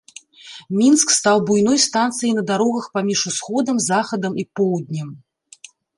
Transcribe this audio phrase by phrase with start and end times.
[0.77, 5.09] Мінск стаў буйной станцыяй на дарогах паміж усходам, захадам і поўднем.